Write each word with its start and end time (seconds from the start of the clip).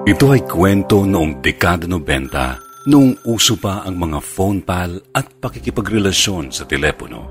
Ito 0.00 0.32
ay 0.32 0.48
kwento 0.48 1.04
noong 1.04 1.44
dekada 1.44 1.84
90 1.84 2.88
noong 2.88 3.20
uso 3.28 3.60
pa 3.60 3.84
ang 3.84 4.00
mga 4.00 4.24
phone 4.24 4.64
pal 4.64 4.96
at 5.12 5.28
pakikipagrelasyon 5.36 6.48
sa 6.48 6.64
telepono 6.64 7.28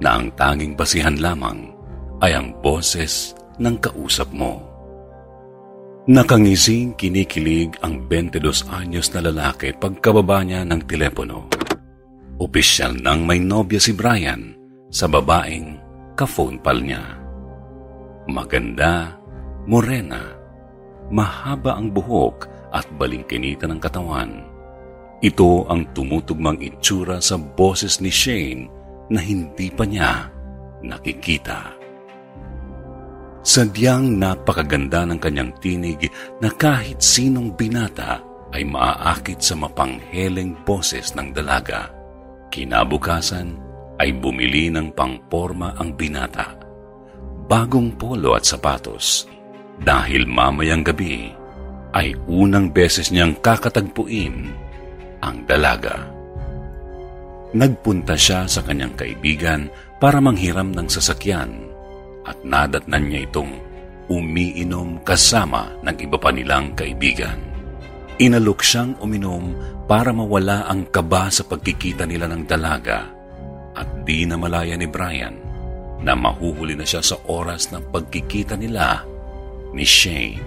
na 0.00 0.16
ang 0.16 0.32
tanging 0.32 0.72
basihan 0.72 1.20
lamang 1.20 1.68
ay 2.24 2.32
ang 2.32 2.56
boses 2.64 3.36
ng 3.60 3.76
kausap 3.84 4.32
mo. 4.32 4.64
Nakangising 6.08 6.96
kinikilig 6.96 7.76
ang 7.84 8.08
22 8.08 8.72
anyos 8.72 9.12
na 9.12 9.20
lalaki 9.20 9.76
pagkababa 9.76 10.40
niya 10.40 10.64
ng 10.64 10.80
telepono. 10.88 11.52
Opisyal 12.40 12.96
nang 12.96 13.28
may 13.28 13.36
nobya 13.36 13.76
si 13.76 13.92
Brian 13.92 14.56
sa 14.88 15.04
babaeng 15.04 15.76
ka-phone 16.16 16.56
pal 16.64 16.80
niya. 16.80 17.04
Maganda, 18.24 19.12
morena, 19.68 20.39
mahaba 21.10 21.76
ang 21.76 21.90
buhok 21.90 22.46
at 22.70 22.86
balingkinita 22.94 23.66
ng 23.66 23.82
katawan. 23.82 24.46
Ito 25.20 25.68
ang 25.68 25.84
tumutugmang 25.92 26.62
itsura 26.64 27.20
sa 27.20 27.36
boses 27.36 28.00
ni 28.00 28.08
Shane 28.08 28.70
na 29.12 29.20
hindi 29.20 29.68
pa 29.68 29.84
niya 29.84 30.30
nakikita. 30.80 31.76
Sadyang 33.40 34.16
napakaganda 34.16 35.04
ng 35.04 35.18
kanyang 35.20 35.52
tinig 35.60 36.08
na 36.40 36.48
kahit 36.52 37.00
sinong 37.00 37.52
binata 37.56 38.20
ay 38.52 38.64
maaakit 38.64 39.40
sa 39.40 39.56
mapangheleng 39.56 40.56
boses 40.64 41.12
ng 41.16 41.32
dalaga. 41.32 41.88
Kinabukasan 42.48 43.56
ay 44.00 44.16
bumili 44.16 44.72
ng 44.72 44.92
pangporma 44.96 45.76
ang 45.76 45.92
binata. 45.96 46.56
Bagong 47.50 47.96
polo 47.96 48.36
at 48.36 48.46
sapatos 48.46 49.28
dahil 49.80 50.28
mamayang 50.28 50.84
gabi 50.84 51.32
ay 51.90 52.14
unang 52.30 52.70
beses 52.70 53.10
niyang 53.10 53.34
kakatagpuin 53.40 54.52
ang 55.24 55.36
dalaga. 55.48 56.06
Nagpunta 57.50 58.14
siya 58.14 58.46
sa 58.46 58.62
kanyang 58.62 58.94
kaibigan 58.94 59.66
para 59.98 60.22
manghiram 60.22 60.70
ng 60.70 60.86
sasakyan 60.86 61.50
at 62.22 62.38
nadatnan 62.46 63.10
niya 63.10 63.26
itong 63.26 63.50
umiinom 64.06 65.02
kasama 65.02 65.74
ng 65.82 65.96
iba 65.98 66.18
pa 66.18 66.30
nilang 66.30 66.78
kaibigan. 66.78 67.38
Inalok 68.20 68.60
siyang 68.62 69.00
uminom 69.02 69.56
para 69.90 70.14
mawala 70.14 70.68
ang 70.70 70.86
kaba 70.92 71.32
sa 71.32 71.42
pagkikita 71.42 72.06
nila 72.06 72.30
ng 72.30 72.42
dalaga 72.46 73.08
at 73.74 73.88
di 74.06 74.28
na 74.28 74.36
malaya 74.38 74.76
ni 74.76 74.86
Brian 74.86 75.34
na 76.04 76.14
mahuhuli 76.14 76.78
na 76.78 76.86
siya 76.86 77.02
sa 77.02 77.16
oras 77.26 77.72
ng 77.74 77.90
pagkikita 77.90 78.54
nila 78.54 79.09
ni 79.74 79.86
Shane. 79.86 80.42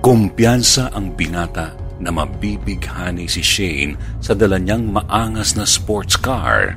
Kumpiyansa 0.00 0.96
ang 0.96 1.12
binata 1.12 1.76
na 2.00 2.08
mabibighani 2.08 3.28
si 3.28 3.44
Shane 3.44 4.20
sa 4.24 4.32
dala 4.32 4.56
niyang 4.56 4.88
maangas 4.88 5.52
na 5.54 5.68
sports 5.68 6.16
car 6.16 6.76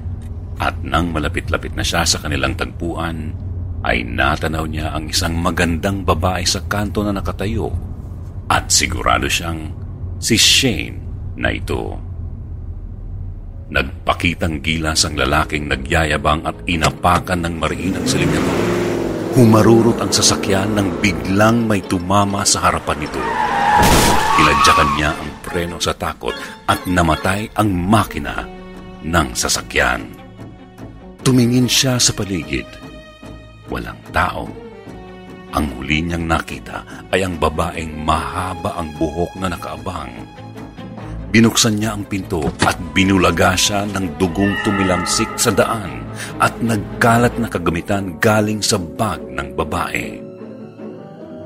at 0.59 0.75
nang 0.83 1.15
malapit-lapit 1.15 1.73
na 1.73 1.81
siya 1.81 2.03
sa 2.03 2.19
kanilang 2.19 2.53
tagpuan, 2.59 3.33
ay 3.83 4.07
natanaw 4.07 4.63
niya 4.63 4.95
ang 4.95 5.11
isang 5.11 5.35
magandang 5.35 6.07
babae 6.07 6.47
sa 6.47 6.63
kanto 6.63 7.03
na 7.03 7.11
nakatayo 7.11 7.67
at 8.47 8.71
sigurado 8.71 9.27
siyang 9.27 9.71
si 10.23 10.39
Shane 10.39 10.99
na 11.35 11.51
ito. 11.51 11.99
Nagpakitang 13.73 14.63
gilas 14.63 15.03
ang 15.03 15.19
lalaking 15.19 15.67
nagyayabang 15.67 16.47
at 16.47 16.55
inapakan 16.67 17.43
ng 17.43 17.55
mariin 17.59 17.95
ang 17.97 18.05
silid 18.07 18.29
nito. 18.29 18.72
Humarurot 19.33 19.97
ang 19.97 20.13
sasakyan 20.13 20.77
nang 20.77 20.93
biglang 21.01 21.65
may 21.65 21.81
tumama 21.81 22.45
sa 22.45 22.69
harapan 22.69 23.01
nito. 23.01 23.17
Iladyakan 24.37 24.89
niya 24.93 25.09
ang 25.17 25.31
preno 25.41 25.81
sa 25.81 25.97
takot 25.97 26.37
at 26.69 26.85
namatay 26.85 27.49
ang 27.57 27.73
makina 27.73 28.45
ng 29.01 29.33
sasakyan. 29.33 30.05
Tumingin 31.25 31.65
siya 31.65 31.97
sa 31.97 32.13
paligid. 32.13 32.69
Walang 33.73 33.97
tao. 34.13 34.45
Ang 35.57 35.65
huli 35.81 36.05
niyang 36.05 36.29
nakita 36.29 37.09
ay 37.09 37.25
ang 37.25 37.41
babaeng 37.41 37.89
mahaba 38.05 38.77
ang 38.77 38.93
buhok 39.01 39.33
na 39.41 39.49
nakaabang 39.49 40.13
Binuksan 41.33 41.81
niya 41.81 41.97
ang 41.97 42.05
pinto 42.05 42.45
at 42.61 42.77
binulaga 42.93 43.57
siya 43.57 43.89
ng 43.89 44.21
dugong 44.21 44.53
tumilamsik 44.61 45.33
sa 45.33 45.49
daan 45.49 46.05
at 46.37 46.53
nagkalat 46.61 47.33
na 47.41 47.49
kagamitan 47.49 48.21
galing 48.21 48.61
sa 48.61 48.77
bag 48.77 49.17
ng 49.33 49.57
babae. 49.57 50.21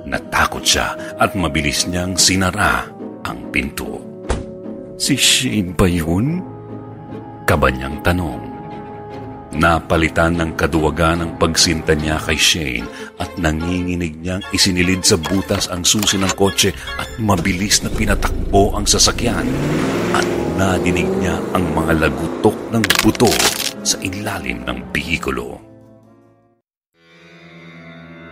Natakot 0.03 0.59
siya 0.59 0.91
at 1.15 1.31
mabilis 1.39 1.87
niyang 1.87 2.19
sinara 2.19 2.83
ang 3.23 3.47
pinto. 3.47 4.03
Si 4.99 5.15
Shane 5.15 5.71
ba 5.71 5.87
yun? 5.87 6.43
Kabanyang 7.47 8.03
tanong. 8.03 8.46
Napalitan 9.55 10.35
ng 10.35 10.59
kaduwagan 10.59 11.23
ang 11.23 11.31
pagsinta 11.39 11.95
niya 11.95 12.19
kay 12.19 12.35
Shane 12.35 12.87
at 13.15 13.31
nanginginig 13.39 14.19
niyang 14.19 14.43
isinilid 14.51 15.07
sa 15.07 15.15
butas 15.15 15.71
ang 15.71 15.87
susi 15.87 16.19
ng 16.19 16.35
kotse 16.35 16.75
at 16.75 17.07
mabilis 17.15 17.79
na 17.79 17.87
pinatakbo 17.87 18.75
ang 18.75 18.83
sasakyan. 18.83 19.47
At 20.11 20.27
nadinig 20.59 21.07
niya 21.23 21.39
ang 21.55 21.63
mga 21.71 21.95
lagutok 21.95 22.57
ng 22.75 22.83
buto 22.99 23.31
sa 23.87 23.95
ilalim 24.03 24.67
ng 24.67 24.91
bihikulo. 24.91 25.63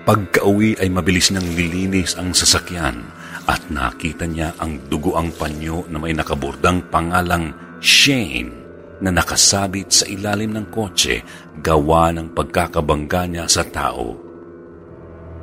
Pagka-uwi 0.03 0.77
ay 0.83 0.91
mabilis 0.91 1.31
nang 1.31 1.47
lilinis 1.55 2.19
ang 2.19 2.35
sasakyan 2.35 3.07
at 3.47 3.63
nakita 3.71 4.27
niya 4.27 4.51
ang 4.59 4.83
dugoang 4.91 5.31
panyo 5.33 5.87
na 5.87 5.97
may 5.97 6.11
nakaburdang 6.11 6.91
pangalang 6.91 7.55
Shane 7.79 8.64
na 9.03 9.11
nakasabit 9.11 9.91
sa 9.91 10.05
ilalim 10.07 10.55
ng 10.55 10.67
kotse 10.71 11.19
gawa 11.59 12.13
ng 12.15 12.31
pagkakabangga 12.31 13.27
niya 13.27 13.45
sa 13.49 13.63
tao. 13.67 14.15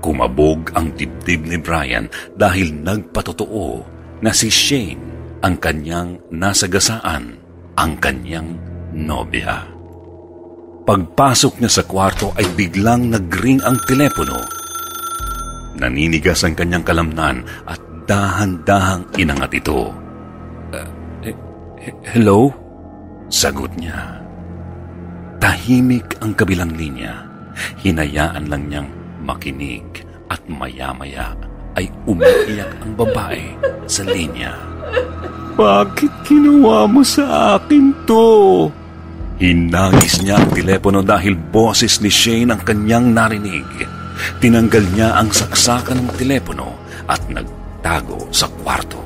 Kumabog 0.03 0.75
ang 0.75 0.91
dibdib 0.99 1.47
ni 1.47 1.59
Brian 1.63 2.11
dahil 2.35 2.75
nagpatotoo 2.75 3.69
na 4.22 4.31
si 4.34 4.51
Shane 4.51 5.13
ang 5.43 5.59
kanyang 5.59 6.19
nasagasaan, 6.31 7.39
ang 7.78 7.93
kanyang 7.99 8.59
nobya. 8.95 9.66
Pagpasok 10.83 11.63
niya 11.63 11.71
sa 11.71 11.87
kwarto 11.87 12.34
ay 12.34 12.47
biglang 12.59 13.15
nagring 13.15 13.63
ang 13.63 13.78
telepono. 13.87 14.43
Naninigas 15.78 16.43
ang 16.43 16.59
kanyang 16.59 16.83
kalamnan 16.83 17.47
at 17.66 17.78
dahan-dahang 18.07 19.07
inangat 19.15 19.63
ito. 19.63 19.95
Uh, 20.75 20.89
eh, 21.22 21.95
hello? 22.10 22.61
Sagot 23.33 23.73
niya. 23.81 24.21
Tahimik 25.41 26.21
ang 26.21 26.37
kabilang 26.37 26.77
linya. 26.77 27.25
Hinayaan 27.81 28.45
lang 28.53 28.69
niyang 28.69 28.89
makinig 29.25 30.05
at 30.29 30.45
maya-maya 30.53 31.33
ay 31.81 31.89
umiiyak 32.05 32.69
ang 32.84 32.93
babae 32.93 33.57
sa 33.89 34.05
linya. 34.05 34.53
Bakit 35.57 36.13
ginawa 36.29 36.84
mo 36.84 37.01
sa 37.01 37.57
akin 37.57 37.93
to? 38.05 38.69
Hinagis 39.41 40.21
niya 40.23 40.39
ang 40.39 40.53
telepono 40.53 41.01
dahil 41.01 41.34
boses 41.34 42.05
ni 42.05 42.13
Shane 42.13 42.53
ang 42.53 42.61
kanyang 42.63 43.17
narinig. 43.17 43.67
Tinanggal 44.39 44.84
niya 44.93 45.19
ang 45.19 45.33
saksakan 45.33 46.05
ng 46.05 46.09
telepono 46.21 46.79
at 47.09 47.21
nagtago 47.33 48.29
sa 48.31 48.47
kwarto. 48.61 49.02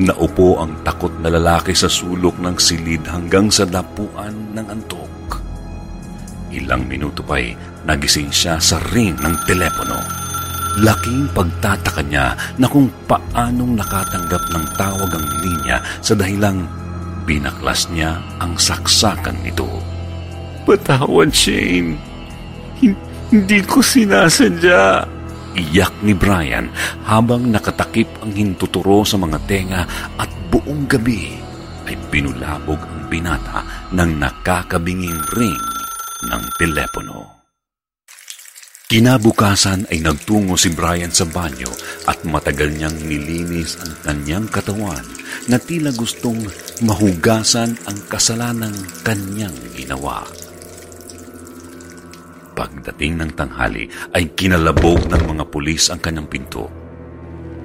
Naupo 0.00 0.56
ang 0.56 0.80
takot 0.80 1.12
na 1.20 1.28
lalaki 1.28 1.76
sa 1.76 1.84
sulok 1.84 2.40
ng 2.40 2.56
silid 2.56 3.04
hanggang 3.04 3.52
sa 3.52 3.68
dapuan 3.68 4.32
ng 4.56 4.66
antok. 4.72 5.44
Ilang 6.56 6.88
minuto 6.88 7.20
pa'y 7.20 7.52
nagising 7.84 8.32
siya 8.32 8.56
sa 8.56 8.80
ring 8.96 9.12
ng 9.20 9.36
telepono. 9.44 10.00
Laking 10.80 11.28
pagtataka 11.36 12.00
niya 12.08 12.32
na 12.56 12.64
kung 12.64 12.88
paanong 13.04 13.76
nakatanggap 13.76 14.40
ng 14.48 14.64
tawag 14.80 15.10
ang 15.12 15.26
linya 15.44 15.84
sa 16.00 16.16
dahilang 16.16 16.64
binaklas 17.28 17.92
niya 17.92 18.24
ang 18.40 18.56
saksakan 18.56 19.36
nito. 19.44 19.68
Patawad, 20.64 21.28
Shane. 21.28 22.00
Hindi 23.28 23.58
ko 23.68 23.84
sinasadya. 23.84 25.04
Iyak 25.58 26.06
ni 26.06 26.14
Brian 26.14 26.70
habang 27.02 27.50
nakatakip 27.50 28.06
ang 28.22 28.30
hintuturo 28.30 29.02
sa 29.02 29.18
mga 29.18 29.38
tenga 29.50 29.82
at 30.14 30.30
buong 30.50 30.86
gabi 30.86 31.34
ay 31.90 31.98
binulabog 32.06 32.78
ang 32.78 33.10
binata 33.10 33.90
ng 33.90 34.10
nakakabinging 34.22 35.18
ring 35.34 35.64
ng 36.30 36.44
telepono. 36.54 37.40
Kinabukasan 38.90 39.86
ay 39.86 40.02
nagtungo 40.02 40.58
si 40.58 40.74
Brian 40.74 41.14
sa 41.14 41.22
banyo 41.22 41.70
at 42.10 42.26
matagal 42.26 42.74
niyang 42.74 42.98
nilinis 43.06 43.78
ang 43.78 43.94
kanyang 44.02 44.46
katawan 44.50 45.06
na 45.46 45.62
tila 45.62 45.94
gustong 45.94 46.42
mahugasan 46.82 47.78
ang 47.86 47.98
kasalanang 48.10 48.74
kanyang 49.06 49.54
ginawa. 49.78 50.26
Pagdating 52.60 53.16
ng 53.16 53.32
tanghali 53.32 53.88
ay 54.12 54.36
kinalabog 54.36 55.08
ng 55.08 55.32
mga 55.32 55.44
pulis 55.48 55.88
ang 55.88 55.96
kanyang 55.96 56.28
pinto. 56.28 56.68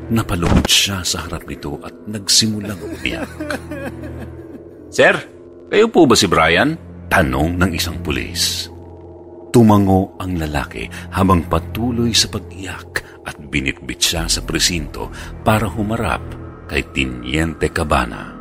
Napalungod 0.08 0.64
siya 0.72 1.04
sa 1.04 1.28
harap 1.28 1.44
nito 1.44 1.84
at 1.84 1.92
nagsimulang 2.08 2.80
umiyak. 2.80 3.28
Sir, 4.96 5.20
kayo 5.68 5.92
po 5.92 6.08
ba 6.08 6.16
si 6.16 6.32
Brian? 6.32 6.80
Tanong 7.12 7.60
ng 7.60 7.72
isang 7.76 8.00
pulis. 8.00 8.72
Tumango 9.52 10.16
ang 10.16 10.40
lalaki 10.40 10.88
habang 11.12 11.44
patuloy 11.52 12.16
sa 12.16 12.32
pag-iyak 12.32 13.04
at 13.28 13.36
binitbit 13.52 14.00
siya 14.00 14.32
sa 14.32 14.48
presinto 14.48 15.12
para 15.44 15.68
humarap 15.68 16.24
kay 16.72 16.88
Tiniente 16.96 17.68
Cabana. 17.68 18.32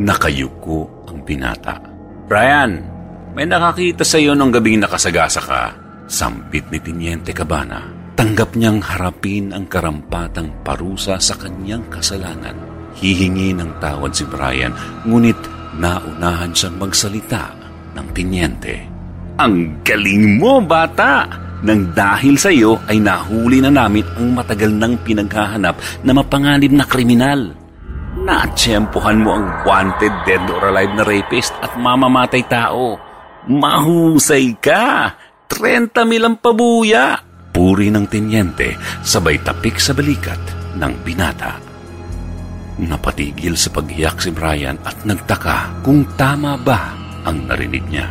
Nakayuko 0.00 1.04
ang 1.12 1.20
binata. 1.28 1.76
Brian, 2.24 2.97
may 3.38 3.46
nakakita 3.46 4.02
sa 4.02 4.18
iyo 4.18 4.34
nung 4.34 4.50
gabing 4.50 4.82
nakasagasa 4.82 5.38
ka. 5.38 5.70
Sambit 6.10 6.74
ni 6.74 6.82
Tiniente 6.82 7.30
Cabana. 7.30 7.86
Tanggap 8.18 8.58
niyang 8.58 8.82
harapin 8.82 9.54
ang 9.54 9.70
karampatang 9.70 10.66
parusa 10.66 11.22
sa 11.22 11.38
kanyang 11.38 11.86
kasalanan. 11.86 12.58
Hihingi 12.98 13.54
ng 13.54 13.78
tawad 13.78 14.10
si 14.10 14.26
Brian, 14.26 14.74
ngunit 15.06 15.38
naunahan 15.78 16.50
siyang 16.50 16.82
magsalita 16.82 17.54
ng 17.94 18.06
Tiniente. 18.10 18.74
Ang 19.38 19.86
galing 19.86 20.42
mo, 20.42 20.58
bata! 20.58 21.30
Nang 21.62 21.94
dahil 21.94 22.34
sa 22.34 22.50
iyo 22.50 22.82
ay 22.90 22.98
nahuli 22.98 23.62
na 23.62 23.70
namin 23.70 24.02
ang 24.18 24.34
matagal 24.34 24.74
nang 24.74 24.98
pinaghahanap 25.06 25.78
na 26.02 26.10
mapanganib 26.10 26.74
na 26.74 26.82
kriminal. 26.82 27.54
Natsyempohan 28.18 29.22
mo 29.22 29.30
ang 29.38 29.46
wanted, 29.62 30.10
dead 30.26 30.42
or 30.50 30.74
alive 30.74 30.90
na 30.98 31.06
rapist 31.06 31.54
at 31.62 31.78
mamamatay 31.78 32.42
tao. 32.50 33.07
Mahusay 33.48 34.60
ka! 34.60 35.16
30 35.48 36.04
mil 36.04 36.22
ang 36.28 36.36
pabuya! 36.36 37.16
Puri 37.48 37.88
ng 37.88 38.04
tinyente, 38.04 38.76
sabay 39.00 39.40
tapik 39.40 39.80
sa 39.80 39.96
balikat 39.96 40.38
ng 40.76 40.92
binata. 41.00 41.56
Napatigil 42.78 43.58
sa 43.58 43.72
paghiyak 43.72 44.20
si 44.22 44.30
Brian 44.30 44.78
at 44.84 45.02
nagtaka 45.02 45.82
kung 45.82 46.06
tama 46.14 46.54
ba 46.60 46.94
ang 47.26 47.48
narinig 47.48 47.82
niya. 47.88 48.06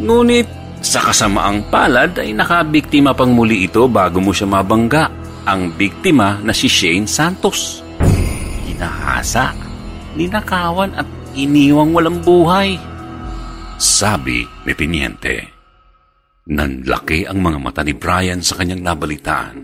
Ngunit 0.00 0.48
sa 0.80 1.04
kasamaang 1.04 1.68
palad 1.68 2.16
ay 2.16 2.32
nakabiktima 2.32 3.12
pang 3.12 3.34
muli 3.34 3.68
ito 3.68 3.84
bago 3.90 4.22
mo 4.22 4.32
siya 4.32 4.48
mabangga. 4.48 5.10
Ang 5.42 5.74
biktima 5.74 6.38
na 6.40 6.54
si 6.54 6.70
Shane 6.70 7.10
Santos. 7.10 7.82
Hinahasa, 8.62 9.50
ninakawan 10.14 10.94
at 10.94 11.06
iniwang 11.34 11.90
walang 11.90 12.22
buhay. 12.22 12.78
Sabi 13.82 14.46
ni 14.62 14.78
Tiniente. 14.78 15.42
Nanlaki 16.54 17.26
ang 17.26 17.42
mga 17.42 17.58
mata 17.58 17.82
ni 17.82 17.98
Brian 17.98 18.38
sa 18.38 18.54
kanyang 18.54 18.78
nabalitaan. 18.78 19.58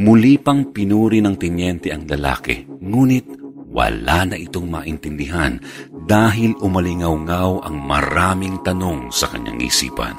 Muli 0.00 0.40
pang 0.40 0.72
pinuri 0.72 1.20
ng 1.20 1.36
Tiniente 1.36 1.92
ang 1.92 2.08
lalaki, 2.08 2.64
ngunit 2.64 3.36
wala 3.68 4.32
na 4.32 4.40
itong 4.40 4.64
maintindihan 4.64 5.60
dahil 6.08 6.56
umalingaw-ngaw 6.56 7.68
ang 7.68 7.76
maraming 7.84 8.64
tanong 8.64 9.12
sa 9.12 9.28
kanyang 9.28 9.60
isipan. 9.60 10.16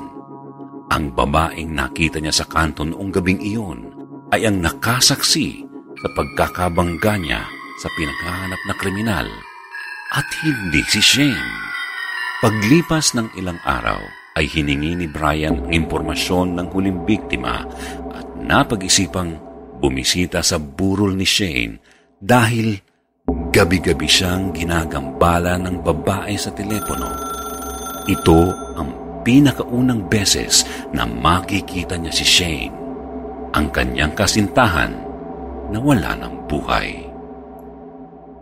Ang 0.94 1.18
babaeng 1.18 1.74
nakita 1.74 2.22
niya 2.22 2.30
sa 2.30 2.46
kanto 2.46 2.86
noong 2.86 3.10
gabing 3.10 3.42
iyon 3.42 3.90
ay 4.38 4.46
ang 4.46 4.62
nakasaksi 4.62 5.66
sa 5.98 6.08
pagkakabangga 6.14 7.18
niya 7.18 7.42
sa 7.82 7.90
pinaghahanap 7.90 8.62
na 8.70 8.74
kriminal 8.78 9.28
at 10.14 10.30
hindi 10.46 10.86
si 10.86 11.02
Shane. 11.02 11.75
Paglipas 12.46 13.18
ng 13.18 13.34
ilang 13.42 13.58
araw, 13.66 14.06
ay 14.38 14.46
hiningi 14.46 14.94
ni 14.94 15.10
Brian 15.10 15.66
ang 15.66 15.74
impormasyon 15.74 16.54
ng 16.54 16.68
huling 16.70 17.02
biktima 17.02 17.66
at 18.14 18.26
napag-isipang 18.38 19.34
bumisita 19.82 20.46
sa 20.46 20.62
burol 20.62 21.18
ni 21.18 21.26
Shane 21.26 21.82
dahil 22.22 22.78
gabi-gabi 23.50 24.06
siyang 24.06 24.54
ginagambala 24.54 25.58
ng 25.58 25.82
babae 25.82 26.38
sa 26.38 26.54
telepono. 26.54 27.10
Ito 28.06 28.42
ang 28.78 28.90
pinakaunang 29.26 30.06
beses 30.06 30.70
na 30.94 31.10
makikita 31.10 31.98
niya 31.98 32.14
si 32.14 32.30
Shane, 32.30 32.78
ang 33.58 33.74
kanyang 33.74 34.14
kasintahan 34.14 34.94
na 35.74 35.82
wala 35.82 36.14
ng 36.14 36.46
buhay. 36.46 37.10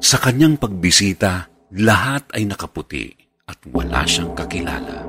Sa 0.04 0.20
kanyang 0.20 0.60
pagbisita, 0.60 1.48
lahat 1.72 2.28
ay 2.36 2.44
nakaputi 2.44 3.23
at 3.44 3.60
wala 3.76 4.08
siyang 4.08 4.32
kakilala. 4.32 5.04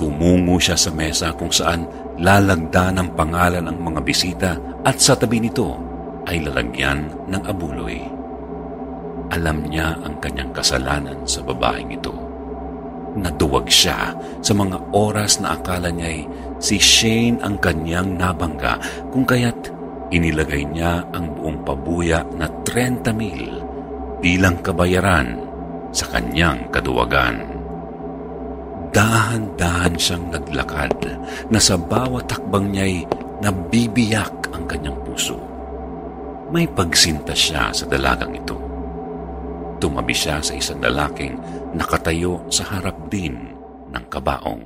Tumungo 0.00 0.56
siya 0.56 0.80
sa 0.80 0.88
mesa 0.96 1.28
kung 1.36 1.52
saan 1.52 1.84
lalagda 2.16 2.88
ng 2.88 3.12
pangalan 3.12 3.68
ang 3.68 3.76
mga 3.76 4.00
bisita 4.00 4.50
at 4.80 4.96
sa 4.96 5.12
tabi 5.12 5.44
nito 5.44 5.76
ay 6.24 6.40
lalagyan 6.40 7.12
ng 7.28 7.42
abuloy. 7.44 8.00
Alam 9.36 9.68
niya 9.68 9.92
ang 10.00 10.16
kanyang 10.24 10.56
kasalanan 10.56 11.20
sa 11.28 11.44
babaeng 11.44 11.92
ito. 11.92 12.16
Naduwag 13.20 13.68
siya 13.68 14.16
sa 14.40 14.52
mga 14.56 14.96
oras 14.96 15.44
na 15.44 15.52
akala 15.52 15.92
niya'y 15.92 16.24
si 16.62 16.80
Shane 16.80 17.44
ang 17.44 17.60
kanyang 17.60 18.16
nabangga 18.16 18.80
kung 19.12 19.28
kaya't 19.28 19.68
inilagay 20.08 20.64
niya 20.64 21.04
ang 21.12 21.36
buong 21.36 21.60
pabuya 21.66 22.24
na 22.40 22.48
30 22.64 23.04
mil 23.12 23.60
bilang 24.22 24.62
kabayaran 24.64 25.49
sa 25.90 26.06
kanyang 26.10 26.70
kaduwagan. 26.70 27.42
Dahan-dahan 28.90 29.94
siyang 29.94 30.34
naglakad 30.34 30.98
na 31.46 31.58
sa 31.62 31.78
bawat 31.78 32.26
takbang 32.26 32.74
niya'y 32.74 33.06
nabibiyak 33.38 34.50
ang 34.50 34.66
kanyang 34.66 34.98
puso. 35.06 35.38
May 36.50 36.66
pagsinta 36.66 37.30
siya 37.30 37.70
sa 37.70 37.86
dalagang 37.86 38.34
ito. 38.34 38.58
Tumabi 39.78 40.10
siya 40.10 40.42
sa 40.42 40.58
isang 40.58 40.82
lalaking 40.82 41.38
nakatayo 41.78 42.42
sa 42.50 42.66
harap 42.66 43.06
din 43.06 43.38
ng 43.94 44.04
kabaong. 44.10 44.62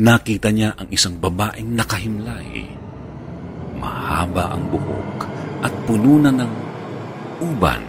Nakita 0.00 0.48
niya 0.52 0.72
ang 0.76 0.88
isang 0.88 1.20
babaeng 1.20 1.76
nakahimlay. 1.76 2.64
Mahaba 3.76 4.56
ang 4.56 4.64
buhok 4.72 5.18
at 5.60 5.72
puno 5.84 6.16
na 6.20 6.32
ng 6.32 6.52
uban 7.44 7.84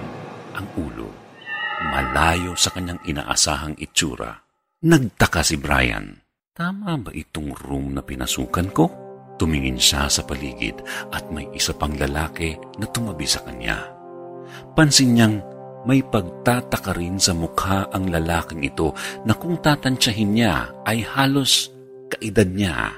ang 0.52 0.68
ulo 0.76 1.27
malayo 1.82 2.58
sa 2.58 2.74
kanyang 2.74 3.02
inaasahang 3.06 3.78
itsura. 3.78 4.42
Nagtaka 4.86 5.42
si 5.42 5.58
Brian. 5.58 6.22
Tama 6.58 6.98
ba 6.98 7.14
itong 7.14 7.54
room 7.66 7.94
na 7.94 8.02
pinasukan 8.02 8.70
ko? 8.74 8.86
Tumingin 9.38 9.78
siya 9.78 10.10
sa 10.10 10.26
paligid 10.26 10.82
at 11.14 11.30
may 11.30 11.46
isa 11.54 11.70
pang 11.78 11.94
lalaki 11.94 12.58
na 12.82 12.90
tumabi 12.90 13.30
sa 13.30 13.46
kanya. 13.46 13.78
Pansin 14.74 15.14
niyang 15.14 15.38
may 15.86 16.02
pagtataka 16.02 16.98
rin 16.98 17.22
sa 17.22 17.38
mukha 17.38 17.86
ang 17.94 18.10
lalaking 18.10 18.66
ito 18.66 18.98
na 19.24 19.38
kung 19.38 19.62
tatansyahin 19.62 20.34
niya 20.34 20.74
ay 20.90 21.06
halos 21.06 21.70
kaedad 22.10 22.50
niya. 22.50 22.90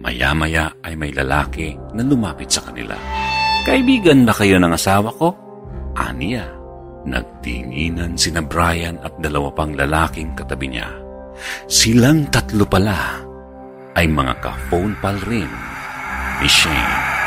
Maya-maya 0.00 0.72
ay 0.80 0.96
may 0.96 1.12
lalaki 1.12 1.76
na 1.92 2.00
lumapit 2.00 2.48
sa 2.48 2.64
kanila. 2.64 2.96
Kaibigan 3.68 4.24
ba 4.24 4.32
kayo 4.32 4.56
ng 4.56 4.72
asawa 4.72 5.12
ko? 5.12 5.36
Aniya. 5.92 6.57
Nagtinginan 7.06 8.18
sina 8.18 8.42
Brian 8.42 8.98
at 9.06 9.14
dalawa 9.22 9.54
pang 9.54 9.76
lalaking 9.76 10.34
katabi 10.34 10.74
niya. 10.74 10.90
Silang 11.70 12.26
tatlo 12.34 12.66
pala 12.66 13.22
ay 13.94 14.10
mga 14.10 14.34
ka-phone 14.42 14.98
pal 14.98 15.18
rin 15.26 15.50
ni 16.42 16.48
Shane. 16.50 17.18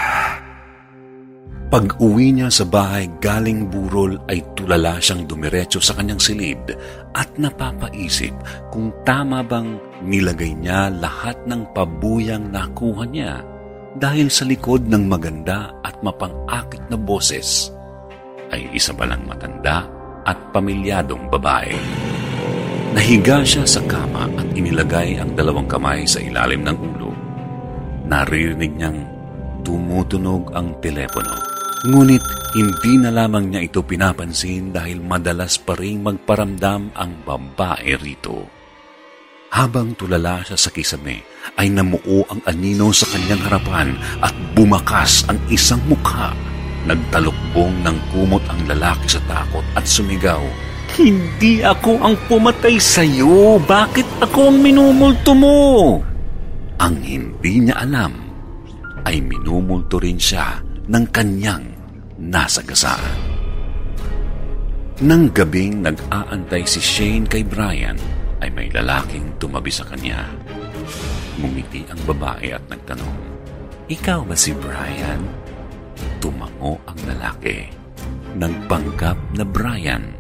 Pag 1.72 2.04
uwi 2.04 2.36
niya 2.36 2.52
sa 2.52 2.68
bahay 2.68 3.08
galing 3.24 3.72
burol 3.72 4.20
ay 4.28 4.44
tulala 4.60 5.00
siyang 5.00 5.24
dumiretso 5.24 5.80
sa 5.80 5.96
kanyang 5.96 6.20
silid 6.20 6.60
at 7.16 7.32
napapaisip 7.40 8.36
kung 8.76 8.92
tama 9.08 9.40
bang 9.40 9.80
nilagay 10.04 10.52
niya 10.52 10.92
lahat 10.92 11.40
ng 11.48 11.64
pabuyang 11.72 12.52
nakuha 12.52 13.08
niya 13.08 13.40
dahil 13.96 14.28
sa 14.28 14.44
likod 14.44 14.84
ng 14.92 15.08
maganda 15.08 15.72
at 15.88 15.96
mapangakit 16.04 16.84
na 16.92 17.00
boses 17.00 17.72
ay 18.52 18.70
isa 18.76 18.94
palang 18.94 19.24
matanda 19.26 19.88
at 20.28 20.38
pamilyadong 20.54 21.32
babae. 21.32 21.74
Nahiga 22.92 23.40
siya 23.48 23.64
sa 23.64 23.80
kama 23.88 24.28
at 24.36 24.48
inilagay 24.52 25.16
ang 25.16 25.32
dalawang 25.32 25.66
kamay 25.66 26.04
sa 26.04 26.20
ilalim 26.20 26.68
ng 26.68 26.78
ulo. 26.78 27.12
Naririnig 28.12 28.76
niyang 28.76 29.00
tumutunog 29.64 30.52
ang 30.52 30.76
telepono. 30.84 31.40
Ngunit 31.88 32.22
hindi 32.52 32.94
na 33.00 33.10
lamang 33.10 33.48
niya 33.48 33.64
ito 33.64 33.80
pinapansin 33.82 34.76
dahil 34.76 35.00
madalas 35.00 35.56
pa 35.56 35.74
rin 35.80 36.04
magparamdam 36.04 36.92
ang 36.94 37.12
babae 37.24 37.96
rito. 37.96 38.44
Habang 39.52 39.96
tulala 39.96 40.44
siya 40.44 40.60
sa 40.60 40.72
kisame, 40.72 41.24
ay 41.60 41.72
namuo 41.72 42.24
ang 42.28 42.40
anino 42.48 42.92
sa 42.96 43.08
kanyang 43.08 43.44
harapan 43.48 43.96
at 44.24 44.32
bumakas 44.56 45.28
ang 45.28 45.40
isang 45.52 45.80
mukha. 45.88 46.51
Nagtalukbong 46.82 47.86
ng 47.86 47.98
kumot 48.10 48.42
ang 48.50 48.62
lalaki 48.66 49.06
sa 49.06 49.22
takot 49.30 49.66
at 49.78 49.86
sumigaw, 49.86 50.42
Hindi 50.92 51.64
ako 51.64 52.04
ang 52.04 52.16
pumatay 52.28 52.76
sa'yo. 52.76 53.64
Bakit 53.64 54.28
ako 54.28 54.52
ang 54.52 54.58
minumulto 54.60 55.32
mo? 55.32 55.60
Ang 56.82 56.96
hindi 57.00 57.64
niya 57.64 57.80
alam 57.80 58.12
ay 59.08 59.24
minumulto 59.24 60.02
rin 60.02 60.20
siya 60.20 60.60
ng 60.92 61.06
kanyang 61.14 61.64
nasagasaan. 62.20 63.18
Nang 65.02 65.34
gabing 65.34 65.82
nag-aantay 65.82 66.62
si 66.68 66.78
Shane 66.78 67.26
kay 67.26 67.42
Brian, 67.42 67.98
ay 68.42 68.50
may 68.54 68.70
lalaking 68.70 69.34
tumabi 69.42 69.74
sa 69.74 69.88
kanya. 69.88 70.28
Ngumiti 71.42 71.88
ang 71.90 71.98
babae 72.06 72.54
at 72.54 72.62
nagtanong, 72.70 73.16
Ikaw 73.90 74.28
ba 74.28 74.36
si 74.38 74.54
Brian? 74.54 75.26
Tumango 76.20 76.82
ang 76.86 77.00
lalaki. 77.08 77.68
Nagpanggap 78.38 79.18
na 79.38 79.44
Brian 79.46 80.16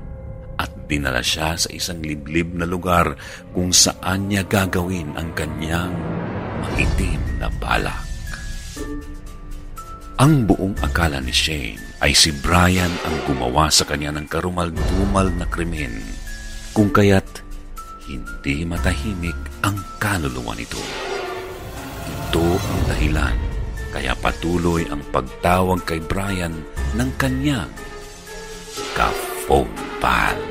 at 0.59 0.69
dinala 0.85 1.25
siya 1.25 1.57
sa 1.57 1.69
isang 1.73 2.03
liblib 2.03 2.53
na 2.53 2.69
lugar 2.69 3.17
kung 3.55 3.73
saan 3.73 4.29
niya 4.29 4.45
gagawin 4.45 5.15
ang 5.17 5.33
kanyang 5.33 5.93
maitim 6.61 7.21
na 7.41 7.49
balak. 7.57 8.05
Ang 10.21 10.45
buong 10.45 10.77
akala 10.85 11.17
ni 11.17 11.33
Shane 11.33 11.81
ay 12.05 12.13
si 12.13 12.29
Brian 12.29 12.93
ang 13.09 13.17
gumawa 13.25 13.73
sa 13.73 13.89
kanya 13.89 14.13
ng 14.13 14.29
karumal-dumal 14.29 15.33
na 15.33 15.49
krimen, 15.49 15.97
kung 16.77 16.93
kaya't 16.93 17.41
hindi 18.05 18.61
matahimik 18.69 19.37
ang 19.65 19.81
kaluluwa 19.97 20.53
nito. 20.53 20.77
Ito 22.05 22.45
ang 22.45 22.81
dahilan 22.85 23.50
kaya 23.91 24.15
patuloy 24.15 24.87
ang 24.87 25.03
pagtawag 25.11 25.83
kay 25.83 25.99
Brian 25.99 26.55
ng 26.95 27.11
kanyang 27.19 27.71
ka-phone 28.95 29.71
pal. 29.99 30.50